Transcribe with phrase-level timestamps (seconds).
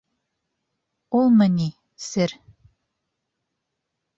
[1.17, 1.67] —Улмы, ни,
[2.07, 2.31] сер.